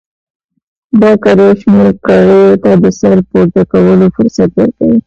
[1.01, 4.91] دا کار یو شمېر کړیو ته د سر پورته کولو فرصت ورکړ.